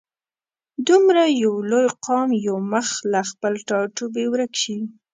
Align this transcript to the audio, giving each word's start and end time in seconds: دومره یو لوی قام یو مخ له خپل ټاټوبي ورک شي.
دومره 0.87 1.23
یو 1.43 1.53
لوی 1.69 1.87
قام 2.05 2.29
یو 2.47 2.57
مخ 2.71 2.87
له 3.11 3.19
خپل 3.29 3.53
ټاټوبي 3.67 4.25
ورک 4.29 4.51
شي. 4.61 4.77